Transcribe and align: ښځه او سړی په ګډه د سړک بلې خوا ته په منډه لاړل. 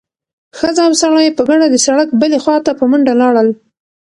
ښځه 0.57 0.81
او 0.87 0.93
سړی 1.01 1.27
په 1.37 1.41
ګډه 1.49 1.67
د 1.69 1.75
سړک 1.85 2.09
بلې 2.21 2.37
خوا 2.43 2.57
ته 2.65 2.71
په 2.79 2.83
منډه 2.91 3.13
لاړل. 3.21 3.49